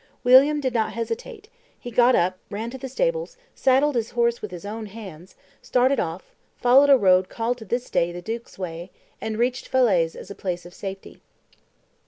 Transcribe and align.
William 0.23 0.59
did 0.59 0.73
not 0.73 0.93
hesitate; 0.93 1.47
he 1.79 1.91
got 1.91 2.15
up, 2.15 2.39
ran 2.49 2.71
to 2.71 2.77
the 2.79 2.89
stables, 2.89 3.37
saddled 3.53 3.93
his 3.93 4.09
horse 4.09 4.41
with 4.41 4.49
his 4.49 4.65
own 4.65 4.87
hands, 4.87 5.35
started 5.61 5.99
off, 5.99 6.33
followed 6.57 6.89
a 6.89 6.97
road 6.97 7.29
called 7.29 7.59
to 7.59 7.65
this 7.65 7.87
day 7.87 8.11
the 8.11 8.19
duke's 8.19 8.57
way, 8.57 8.89
and 9.21 9.37
reached 9.37 9.67
Falaise 9.67 10.15
as 10.15 10.31
a 10.31 10.33
place 10.33 10.65
of 10.65 10.73
safety. 10.73 11.21